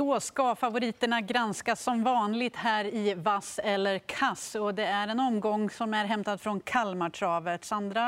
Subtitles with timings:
[0.00, 4.54] Då ska favoriterna granskas som vanligt här i Vass eller kass.
[4.54, 7.64] Och det är en omgång som är hämtad från Kalmartravet.
[7.64, 8.04] Sandra,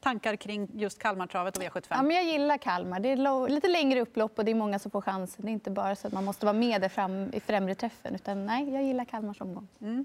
[0.00, 1.84] tankar kring just Kalmartravet och V75?
[1.88, 3.00] Ja, men jag gillar Kalmar.
[3.00, 5.44] Det är lite längre upplopp och det är många som får chansen.
[5.44, 8.14] Det är inte bara så att man måste vara med fram i främre träffen.
[8.14, 9.68] Utan nej, jag gillar Kalmars omgång.
[9.80, 10.04] Mm.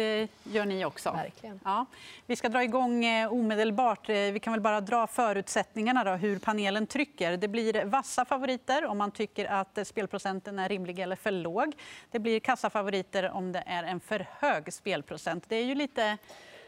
[0.00, 1.10] Det gör ni också.
[1.10, 1.60] Verkligen.
[1.64, 1.86] Ja.
[2.26, 4.08] Vi ska dra igång eh, omedelbart.
[4.08, 7.36] Eh, vi kan väl bara dra förutsättningarna då, hur panelen trycker.
[7.36, 11.72] Det blir vassa favoriter om man tycker att spelprocenten är rimlig eller för låg.
[12.10, 15.44] Det blir kassafavoriter om det är en för hög spelprocent.
[15.48, 16.18] Det är ju lite,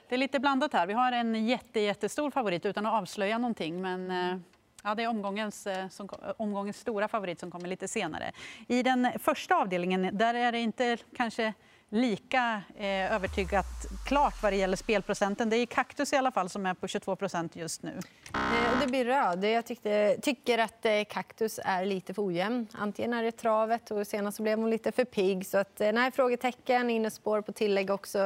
[0.09, 0.87] det är lite blandat här.
[0.87, 3.83] Vi har en jätte, jättestor favorit utan att avslöja någonting.
[3.83, 4.39] Men, eh,
[4.85, 8.33] Ja, det är omgångens, som, omgångens stora favorit som kommer lite senare.
[8.69, 11.55] I den första avdelningen där är det inte kanske
[11.93, 13.67] lika eh, övertygat
[14.07, 15.51] klart vad det gäller spelprocenten.
[15.51, 17.99] Det är Kaktus i alla fall som är på 22 procent just nu.
[18.35, 19.45] Eh, det blir röd.
[19.45, 22.67] Jag tyckte, tycker att eh, Kaktus är lite för ojämn.
[22.73, 25.47] Antingen är det travet och senast blev hon lite för pigg.
[25.47, 28.19] Så att, eh, nej, frågetecken, innespår på tillägg också.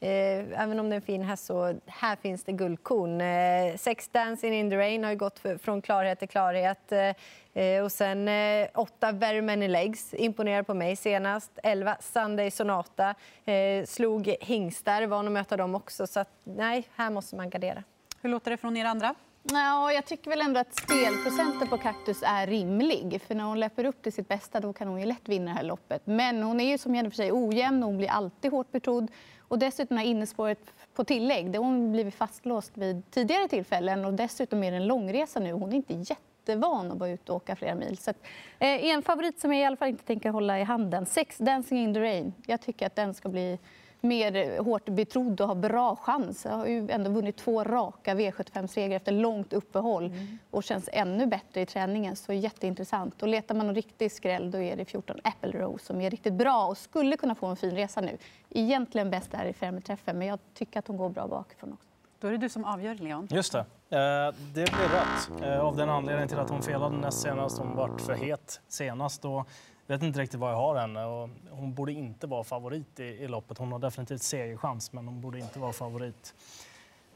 [0.00, 3.20] Eh, även om det är en fin häst så här finns det guldkorn.
[3.20, 6.92] Eh, Sex Dancing in the Rain har gått för, från klarhet till klarhet.
[6.92, 7.10] Eh,
[7.54, 11.50] Eh, och sen eh, åtta Very Many Legs imponerade på mig senast.
[11.62, 13.14] Elva Sunday Sonata
[13.44, 16.06] eh, slog hingstar, van att möta dem också.
[16.06, 17.82] Så att, nej, här måste man gardera.
[18.22, 19.14] Hur låter det från er andra?
[19.42, 23.22] Ja, jag tycker väl ändå att spelprocenten på Kaktus är rimlig.
[23.26, 25.56] För när hon löper upp till sitt bästa då kan hon ju lätt vinna det
[25.56, 26.02] här loppet.
[26.04, 29.10] Men hon är ju som för sig ojämn, hon blir alltid hårt betrodd.
[29.38, 30.58] Och dessutom är innespåret
[30.94, 34.04] på tillägg, det har hon blivit fastlåst vid tidigare tillfällen.
[34.04, 35.52] Och dessutom är det en långresa nu.
[35.52, 37.98] Hon är inte jätte jättevan att vara ute och åka flera mil.
[37.98, 38.16] Så att,
[38.58, 41.06] eh, en favorit som jag i alla fall inte tänker hålla i handen.
[41.06, 42.34] Sex Dancing in the Rain.
[42.46, 43.58] Jag tycker att den ska bli
[44.00, 46.44] mer hårt betrodd och ha bra chans.
[46.44, 50.38] Jag har ju ändå vunnit två raka V75-segrar efter långt uppehåll mm.
[50.50, 52.16] och känns ännu bättre i träningen.
[52.16, 53.22] Så jätteintressant.
[53.22, 56.32] Och letar man en riktig skräll då är det 14 Apple Rose som är riktigt
[56.32, 58.18] bra och skulle kunna få en fin resa nu.
[58.50, 61.91] Egentligen bäst där i främre träffen, men jag tycker att hon går bra bakifrån också.
[62.22, 63.28] Då är det du som avgör, Leon.
[63.30, 63.58] Just det.
[63.58, 67.58] Eh, det blir rött eh, av den anledningen till att hon felade näst senast.
[67.58, 69.24] Hon var för het senast.
[69.24, 69.48] Och
[69.86, 71.04] jag vet inte riktigt vad jag har henne.
[71.04, 73.58] Och hon borde inte vara favorit i, i loppet.
[73.58, 76.34] Hon har definitivt segerchans, men hon borde inte vara favorit.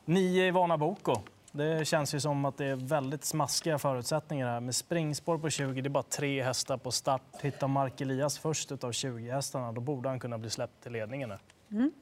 [0.05, 1.15] Nio Ivana Boko.
[1.53, 4.61] Det känns ju som att det är väldigt smaskiga förutsättningar här.
[4.61, 7.23] Med springspår på 20, det är bara tre hästar på start.
[7.41, 11.33] Hittar Mark Elias först av 20 hästarna, då borde han kunna bli släppt till ledningen.
[11.71, 11.93] Mm.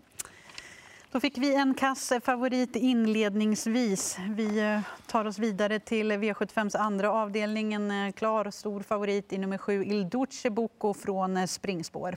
[1.14, 4.18] Då fick vi en kass favorit inledningsvis.
[4.28, 7.74] Vi eh, tar oss vidare till V75s andra avdelning.
[7.74, 12.16] En eh, klar stor favorit i nummer sju, Il Duce Bocco från eh, springspår.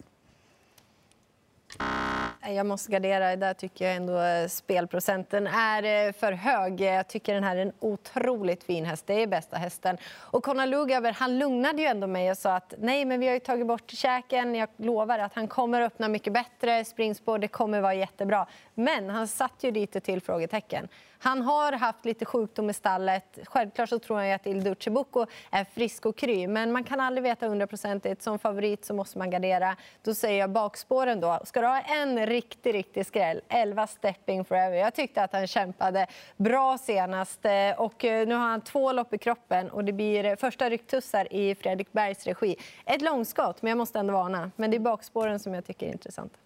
[2.41, 3.35] Jag måste gardera.
[3.35, 6.81] Där tycker jag ändå spelprocenten är för hög.
[6.81, 9.03] Jag tycker den här är en otroligt fin häst.
[9.07, 9.97] Det är bästa hästen.
[10.15, 13.39] Och Conor Lugauer, han lugnade ju ändå mig och sa att nej, men vi har
[13.39, 14.55] tagit bort käken.
[14.55, 16.85] Jag lovar att han kommer öppna mycket bättre.
[16.85, 18.47] Springspår, det kommer vara jättebra.
[18.79, 20.88] Men han satt ju lite till frågetecken.
[21.19, 23.39] Han har haft lite sjukdom i stallet.
[23.45, 26.99] Självklart så tror jag att Il Duce Bucco är frisk och kry, men man kan
[26.99, 28.21] aldrig veta hundraprocentigt.
[28.21, 29.75] Som favorit så måste man gardera.
[30.03, 31.39] Då säger jag bakspåren då.
[31.45, 34.77] Ska du ha en riktig, riktig skräll, 11 Stepping Forever.
[34.77, 39.13] Jag tyckte att han kämpade bra senast eh, och eh, nu har han två lopp
[39.13, 42.55] i kroppen och det blir eh, första rycktussar i Fredrik Bergs regi.
[42.85, 44.51] Ett långskott, men jag måste ändå varna.
[44.55, 46.38] Men det är bakspåren som jag tycker är intressanta.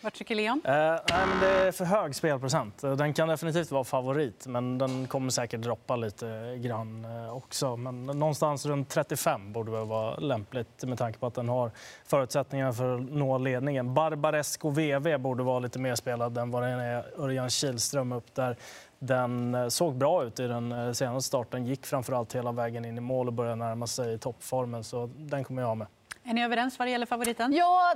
[0.00, 0.60] Vad tycker Leon?
[0.64, 2.84] Eh, nej, men det är för hög spelprocent.
[2.84, 7.76] Eh, den kan definitivt vara favorit, men den kommer säkert droppa lite grann eh, också.
[7.76, 11.70] Men någonstans runt 35 borde väl vara lämpligt med tanke på att den har
[12.06, 13.94] förutsättningar för att nå ledningen.
[13.94, 17.20] Barbaresco VV borde vara lite mer spelad än vad den är.
[17.20, 18.56] Örjan Kihlström upp där.
[18.98, 23.00] Den eh, såg bra ut i den senaste starten, gick framförallt hela vägen in i
[23.00, 24.84] mål och började närma sig toppformen.
[24.84, 25.86] Så den kommer jag ha med.
[26.28, 27.52] Är ni överens vad det gäller favoriten?
[27.52, 27.94] Ja,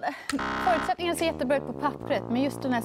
[0.67, 2.83] förutsättningarna ser jättebra ut på pappret, men just den här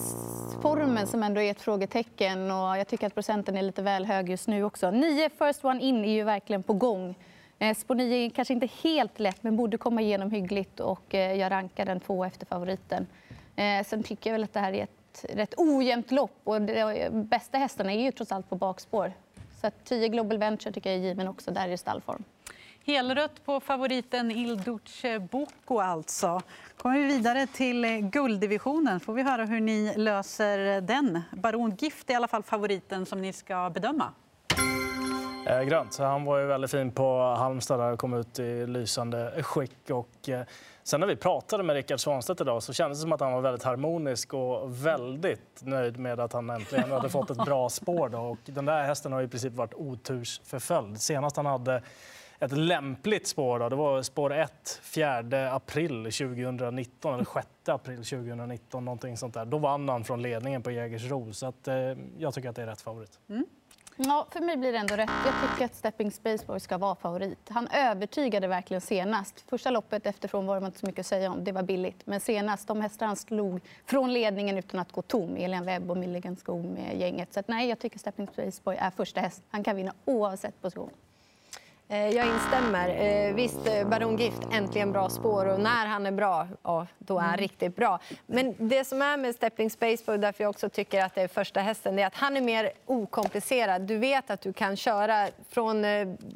[0.62, 2.52] formen som ändå är ett frågetecken.
[2.52, 4.92] Och jag tycker att procenten är lite väl hög just nu också.
[4.92, 7.16] Nio first one in är ju verkligen på gång.
[7.60, 10.80] Eh, spår 9 är kanske inte helt lätt, men borde komma igenom hyggligt.
[10.80, 13.08] Och eh, jag rankar den två efter favoriten.
[13.56, 16.42] Eh, sen tycker jag väl att det här är ett rätt ojämnt lopp.
[16.44, 19.14] Och de bästa hästarna är ju trots allt på bakspår.
[19.62, 21.52] Så 10 Global Venture tycker jag är given också.
[21.52, 22.24] Där är stallform.
[22.88, 26.42] Helrött på favoriten Il Duce Bocco alltså.
[26.78, 29.00] kommer vi vidare till eh, gulddivisionen.
[29.00, 31.22] får vi höra hur ni löser den.
[31.32, 34.14] Baron Gift är i alla fall favoriten som ni ska bedöma.
[35.48, 35.98] Eh, grönt.
[35.98, 39.90] Han var ju väldigt fin på Halmstad och kom ut i lysande skick.
[39.90, 40.42] Och, eh,
[40.84, 43.42] sen när vi pratade med Rickard Svanstedt idag så kändes det som att han var
[43.42, 48.10] väldigt harmonisk och väldigt nöjd med att han äntligen hade fått ett bra spår.
[48.10, 48.20] Då.
[48.20, 51.02] Och den där hästen har i princip varit otursförföljd.
[51.02, 51.82] Senast han hade
[52.40, 53.60] ett lämpligt spår.
[53.60, 53.70] Då.
[53.70, 58.86] Det var spår 1, 4 april 2019, eller 6 april 2019.
[58.86, 59.46] Någonting sånt där.
[59.46, 61.34] Då vann han från ledningen på Jägersro.
[61.34, 61.76] Så att, eh,
[62.18, 63.20] jag tycker att det är rätt favorit.
[63.30, 63.46] Mm.
[64.00, 65.10] Ja, för mig blir det ändå rätt.
[65.26, 67.50] Jag tycker att Stepping Spaceboy ska vara favorit.
[67.50, 69.44] Han övertygade verkligen senast.
[69.50, 71.44] Första loppet efterifrån var det inte så mycket att säga om.
[71.44, 72.06] Det var billigt.
[72.06, 75.36] Men senast, de hästar han slog från ledningen utan att gå tom.
[75.38, 77.34] Elin Webb och Milligan Skog med gänget.
[77.34, 79.44] Så att, nej, jag tycker Stepping Spaceboy är första häst.
[79.50, 80.92] Han kan vinna oavsett position.
[81.90, 82.90] Eh, jag instämmer.
[82.90, 85.46] Eh, visst, eh, Baron Gift, äntligen bra spår.
[85.46, 87.40] Och när han är bra, ja, då är han mm.
[87.40, 88.00] riktigt bra.
[88.26, 91.60] Men det som är med Stepping Spaceboy, därför jag också tycker att det är första
[91.60, 93.82] hästen, det är att han är mer okomplicerad.
[93.82, 95.86] Du vet att du kan köra från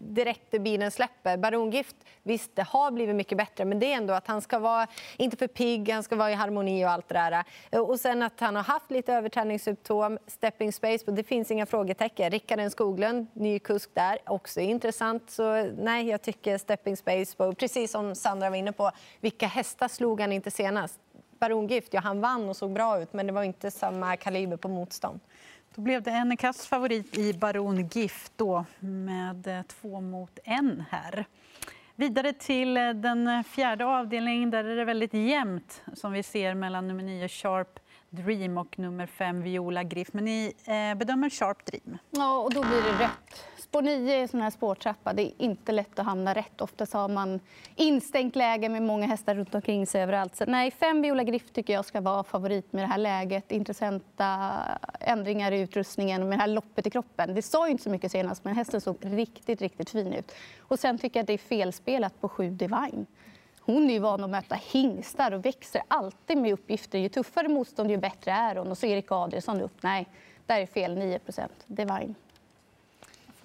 [0.08, 1.38] direkt till bilen släpper.
[1.38, 4.60] Baron Gift, visst, det har blivit mycket bättre, men det är ändå att han ska
[4.60, 4.88] vara,
[5.18, 7.44] inte för pigg, han ska vara i harmoni och allt det där.
[7.82, 10.18] Och sen att han har haft lite överträningssymptom.
[10.28, 12.32] Stepping Spaceboy, det finns inga frågetecken.
[12.32, 18.16] Rickard Skoglund, ny kusk där, också intressant så nej, jag tycker Stepping Space, precis som
[18.16, 21.00] Sandra var inne på, vilka hästar slog han inte senast?
[21.40, 24.58] Baron Gift, ja han vann och såg bra ut, men det var inte samma kaliber
[24.58, 25.20] på motstånd.
[25.76, 30.84] Då blev det en kass favorit i Baron Gift då, med eh, två mot en
[30.90, 31.26] här.
[31.96, 34.50] Vidare till eh, den fjärde avdelningen.
[34.50, 37.80] Där är det väldigt jämnt som vi ser mellan nummer 9 Sharp
[38.14, 40.14] Dream och nummer 5 Viola Griff.
[40.14, 41.98] Men ni eh, bedömer Sharp Dream.
[42.10, 43.46] Ja, och då blir det rätt.
[43.58, 45.14] Spår 9 är sån här spårtrappa.
[45.14, 46.62] Det är inte lätt att hamna rätt.
[46.62, 47.40] Oftast har man
[47.76, 50.36] instängt läge med många hästar runt omkring sig överallt.
[50.36, 53.52] Så nej, fem Viola Griff tycker jag ska vara favorit med det här läget.
[53.52, 54.58] Intressanta
[55.00, 57.34] ändringar i utrustningen med det här loppet i kroppen.
[57.36, 60.32] Det sa inte så mycket senast, men hästen såg riktigt, riktigt fin ut.
[60.60, 63.06] Och sen tycker jag att det är felspelat på sju Divine.
[63.62, 67.00] Hon är ju van att möta hingstar och växer alltid med uppgifter.
[67.00, 68.68] Ju tuffare motstånd, ju bättre är hon.
[68.68, 69.84] Och så Erik Adrielsson upp.
[69.84, 70.08] Nej,
[70.46, 70.98] där är fel.
[70.98, 71.20] 9
[71.68, 72.16] Divine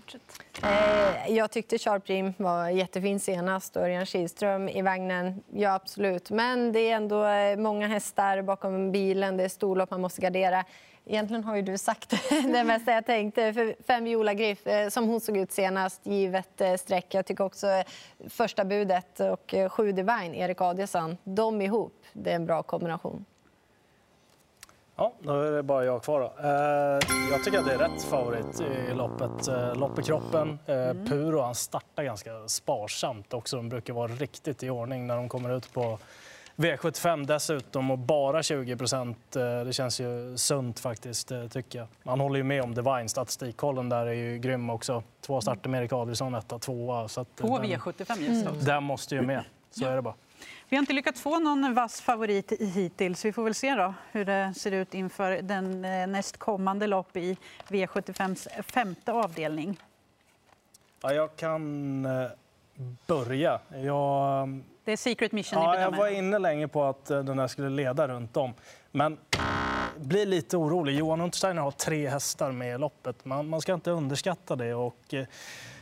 [0.07, 0.43] fortsätt.
[0.63, 3.77] Eh, jag tyckte Sharp Dream var jättefin senast.
[3.77, 6.31] Örjan Kihlström i vagnen, ja absolut.
[6.31, 9.37] Men det är ändå eh, många hästar bakom bilen.
[9.37, 10.65] Det är storlopp man måste gardera.
[11.09, 13.53] Egentligen har ju du sagt det mesta jag tänkte.
[13.53, 17.15] För fem Viola Griff, eh, som hon såg ut senast, givet eh, streck.
[17.15, 17.85] Jag tycker också eh,
[18.29, 23.25] första budet och sju Divine, Erik Adielsson, de ihop, det är en bra kombination.
[24.97, 26.21] Ja, då är det bara jag kvar.
[26.21, 26.33] Då.
[27.31, 29.49] Jag tycker att det är rätt favorit i loppet.
[29.75, 30.59] Lopp i kroppen.
[30.67, 31.07] Mm.
[31.07, 33.57] Puro han startar ganska sparsamt också.
[33.57, 35.99] De brukar vara riktigt i ordning när de kommer ut på
[36.57, 39.19] V75 dessutom och bara 20 procent.
[39.65, 41.89] Det känns ju sunt faktiskt, tycker jag.
[42.03, 43.09] Man håller ju med om Divine.
[43.09, 45.03] Statistikkollen där är ju grym också.
[45.21, 47.09] Två starter med Erik Adelsson, etta, tvåa.
[47.09, 48.65] Så att på V75 just mm.
[48.65, 49.45] Den måste ju med.
[49.71, 50.15] Så är det bara.
[50.69, 53.25] Vi har inte lyckats få någon vass favorit hittills.
[53.25, 57.37] Vi får väl se då hur det ser ut inför den eh, nästkommande lopp i
[57.69, 59.81] V75s femte avdelning.
[61.03, 62.31] Ja, jag kan eh,
[63.07, 63.61] börja.
[63.83, 64.61] Jag...
[64.87, 67.71] Det är Secret Mission ja, Jag var inne länge på att eh, den där skulle
[67.71, 68.55] leda runt om.
[68.93, 69.19] Men
[69.97, 70.95] blir lite orolig.
[70.95, 73.25] Johan Untersteiner har tre hästar med i loppet.
[73.25, 74.75] Man, man ska inte underskatta det.
[74.75, 75.15] Och,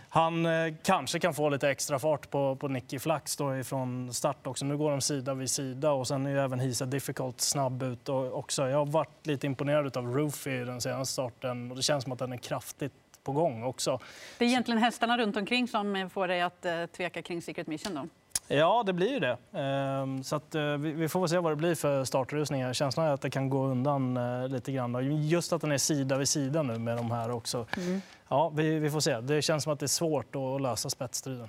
[0.09, 4.47] han eh, kanske kan få lite extra fart på, på Nicky Flax då ifrån start
[4.47, 4.65] också.
[4.65, 8.09] Nu går de sida vid sida och sen är ju även Hisa Difficult snabb ut
[8.09, 8.69] och också.
[8.69, 12.19] Jag har varit lite imponerad av Roofy den senaste starten och det känns som att
[12.19, 12.93] den är kraftigt
[13.25, 14.01] på gång också.
[14.39, 16.67] Det är egentligen hästarna runt omkring som får dig att
[16.97, 18.09] tveka kring Secret Mission då?
[18.49, 19.37] Ja, det blir ju det.
[19.53, 22.73] Ehm, så att, eh, vi får se vad det blir för startrusningar.
[22.73, 25.27] Känslan är att det kan gå undan eh, lite grann.
[25.29, 27.67] Just att den är sida vid sida nu med de här också.
[27.77, 28.03] Mm.
[28.29, 29.21] Ja, vi, vi, får se.
[29.21, 31.49] Det känns som att det är svårt att lösa spetsstriden.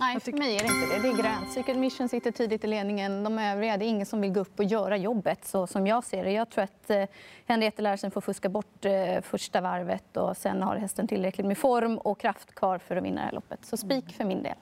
[0.00, 1.02] Nej, för mig är det inte det.
[1.02, 1.52] Det är grönt.
[1.52, 3.24] Secret Mission sitter tidigt i ledningen.
[3.24, 6.04] De övriga, det är ingen som vill gå upp och göra jobbet så som jag
[6.04, 6.32] ser det.
[6.32, 7.04] Jag tror att eh,
[7.46, 11.98] Henriette Larsen får fuska bort eh, första varvet och sen har hästen tillräckligt med form
[11.98, 13.64] och kraft kvar för att vinna det här loppet.
[13.64, 14.56] Så spik för min del.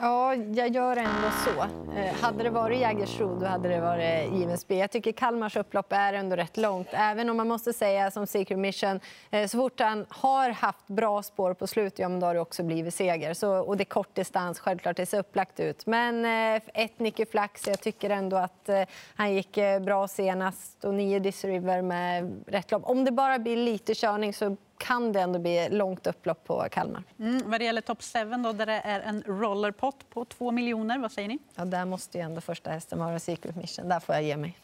[0.00, 1.62] Ja, jag gör ändå så.
[1.96, 4.78] Eh, hade det varit Jägersro då hade det varit JMSB.
[4.78, 6.88] Jag tycker Kalmars upplopp är ändå rätt långt.
[6.90, 11.22] Även om man måste säga som Secret Mission, eh, så fort han har haft bra
[11.22, 13.34] spår på slutet, ja då har det också blivit seger.
[13.34, 15.86] Så, och det är kort distans, självklart det ser upplagt ut.
[15.86, 18.82] Men eh, ett Nicky Flax, jag tycker ändå att eh,
[19.14, 22.82] han gick eh, bra senast och nio Disriver med rätt lopp.
[22.84, 27.02] Om det bara blir lite körning så kan det ändå bli långt upplopp på Kalmar.
[27.18, 30.98] Mm, vad det gäller Top 7 då, där det är en rollerpot på 2 miljoner,
[30.98, 31.38] vad säger ni?
[31.54, 33.88] Ja, där måste ju ändå första hästen vara Secret Mission.
[33.88, 34.58] Där får jag ge mig.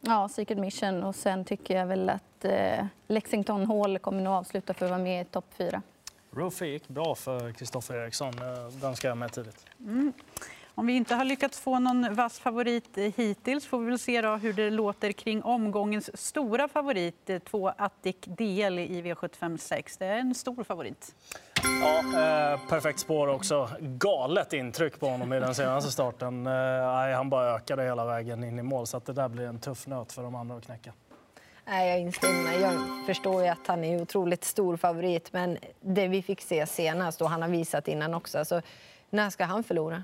[0.00, 1.04] Ja, Secret Mission.
[1.04, 5.02] Och sen tycker jag väl att eh, Lexington Hall kommer nog avsluta för att vara
[5.02, 5.82] med i topp 4.
[6.30, 8.34] Roofy gick bra för Kristoffer Eriksson.
[8.80, 9.66] Den ska jag med tidigt.
[9.80, 10.12] Mm.
[10.80, 14.36] Om vi inte har lyckats få någon vass favorit hittills får vi väl se då
[14.36, 19.96] hur det låter kring omgångens stora favorit, två Attic DL i V75 6.
[19.96, 21.14] Det är en stor favorit.
[21.82, 23.70] Ja, eh, perfekt spår också.
[23.80, 26.46] Galet intryck på honom i den senaste starten.
[26.46, 26.52] Eh,
[27.16, 29.86] han bara ökade hela vägen in i mål, så att det där blir en tuff
[29.86, 30.92] nöt för de andra att knäcka.
[31.64, 32.60] Nej, jag instämmer.
[32.60, 37.20] Jag förstår ju att han är otroligt stor favorit, men det vi fick se senast
[37.22, 38.62] och han har visat innan också, alltså,
[39.10, 40.02] när ska han förlora?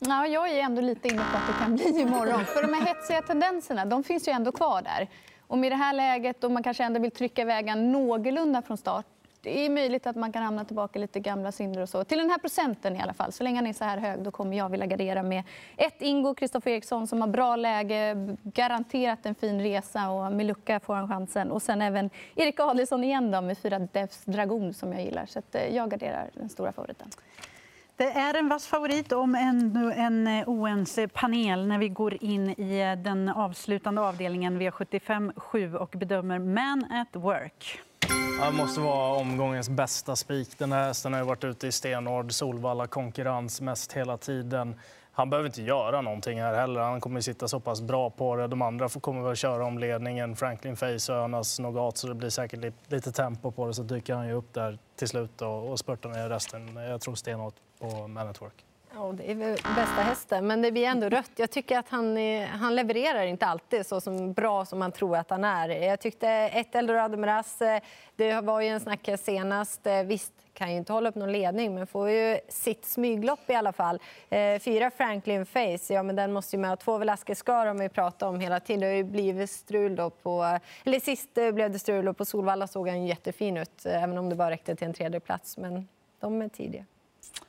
[0.00, 2.44] Ja, jag är ändå lite inne på att det kan bli imorgon.
[2.44, 5.08] För de här hetsiga tendenserna, de finns ju ändå kvar där.
[5.46, 9.06] Och med det här läget, och man kanske ändå vill trycka vägen någorlunda från start,
[9.42, 12.04] det är möjligt att man kan hamna tillbaka i lite gamla synder och så.
[12.04, 13.32] Till den här procenten i alla fall.
[13.32, 15.44] Så länge han är så här hög då kommer jag vilja gardera med
[15.76, 20.80] ett Ingo Kristoffer Eriksson som har bra läge, garanterat en fin resa och med lucka
[20.80, 21.50] får han chansen.
[21.50, 25.26] Och sen även Erik Adelsson igen då med fyra Devs Dragon som jag gillar.
[25.26, 27.08] Så att eh, jag garderar den stora favoriten.
[28.00, 32.96] Det är en vass favorit om ännu en oense panel när vi går in i
[33.04, 37.80] den avslutande avdelningen V75 7 och bedömer Man at Work.
[38.40, 40.58] Det måste vara omgångens bästa spik.
[40.58, 44.74] Den här hästen har varit ute i stenhård Solvalla konkurrens mest hela tiden.
[45.12, 46.80] Han behöver inte göra någonting här heller.
[46.80, 48.46] Han kommer sitta så pass bra på det.
[48.46, 50.36] De andra kommer väl köra om ledningen.
[50.36, 53.74] Franklin Face och Önas Nogat, så det blir säkert lite tempo på det.
[53.74, 56.76] Så dyker han ju upp där till slut och, och spurtar ner resten.
[56.76, 58.64] Jag tror stenhårt på Man Work.
[58.94, 61.30] Ja, det är väl bästa hästen, men det blir ändå rött.
[61.36, 65.30] Jag tycker att han, han levererar inte alltid så som bra som man tror att
[65.30, 65.68] han är.
[65.68, 67.82] Jag tyckte ett Eldorado Miraz, eh,
[68.16, 69.86] det var ju en snack senast.
[69.86, 73.54] Eh, visst, kan ju inte hålla upp någon ledning, men får ju sitt smyglopp i
[73.54, 74.00] alla fall.
[74.28, 76.78] Eh, fyra Franklin Face, ja men den måste ju med.
[76.78, 78.80] Två Velasquez Scar har man ju pratat om hela tiden.
[78.80, 80.58] Det har ju blivit strul då på...
[80.84, 84.28] Eller sist eh, blev det strul och på Solvalla såg han jättefin ut, även om
[84.28, 85.56] det bara räckte till en tredje plats.
[85.56, 85.88] Men
[86.20, 86.84] de är tidiga.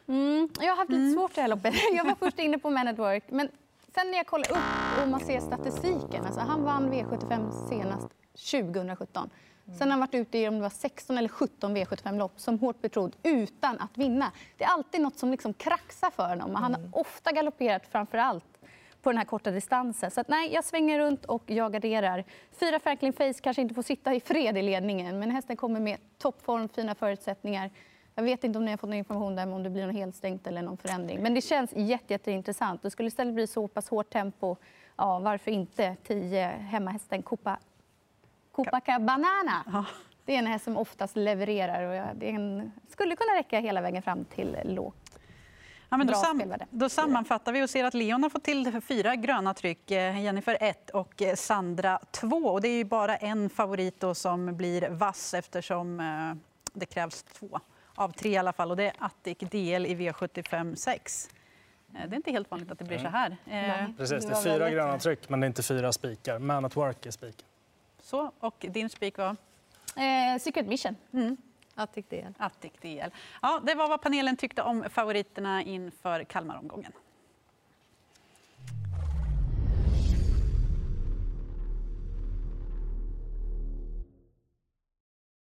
[0.07, 1.13] Mm, jag har haft lite mm.
[1.13, 1.73] svårt det här loppet.
[1.93, 3.49] Jag var först inne på Man at Work, men
[3.95, 8.07] sen när jag kollar upp och man ser statistiken, alltså han vann V75 senast
[8.51, 9.29] 2017.
[9.65, 12.81] Sen har han varit ute i om det var 16 eller 17 V75-lopp som hårt
[12.81, 14.31] betrodd utan att vinna.
[14.57, 16.55] Det är alltid något som liksom kraxar för honom.
[16.55, 16.93] Han har mm.
[16.93, 18.43] ofta galopperat framför allt
[19.01, 20.11] på den här korta distansen.
[20.11, 22.23] Så att, nej, jag svänger runt och jag garderar.
[22.51, 25.97] Fyra Franklin Face kanske inte får sitta i fred i ledningen men hästen kommer med
[26.17, 27.71] toppform, fina förutsättningar.
[28.21, 30.15] Jag vet inte om ni har fått någon information där om det blir någon helt
[30.15, 31.21] stängt eller någon förändring.
[31.21, 32.81] Men det känns jätte, jätteintressant.
[32.81, 34.55] Det skulle istället bli så pass hårt tempo.
[34.95, 37.57] Ja, varför inte 10 hemmahästen Copa,
[38.51, 39.63] Copacabana?
[39.65, 39.85] Ja.
[40.25, 44.01] Det är en häst som oftast levererar och det en, skulle kunna räcka hela vägen
[44.01, 45.19] fram till lågt.
[45.89, 49.15] Ja, men då, sam då, sammanfattar vi och ser att Leon har fått till fyra
[49.15, 52.37] gröna tryck, eh, Jennifer 1 och eh, Sandra 2.
[52.37, 56.35] Och det är ju bara en favorit som blir vass eftersom eh,
[56.73, 57.59] det krävs två
[57.95, 58.71] av tre i alla fall.
[58.71, 61.29] Och det är Attic DL i V75 6.
[61.95, 63.37] Eh, det är inte helt vanligt att det blir så här.
[63.45, 63.69] Nej.
[63.69, 66.39] Eh, Precis, det är fyra gröna tryck men det är inte fyra spikar.
[66.39, 67.45] Man at work är spiken.
[68.01, 69.35] Så, och din spik var?
[69.95, 70.95] Eh, Secret Mission.
[71.13, 71.37] Mm.
[71.75, 72.33] Attic DL.
[72.37, 73.09] Attic DL.
[73.41, 76.91] Ja, det var vad panelen tyckte om favoriterna inför Kalmaromgången.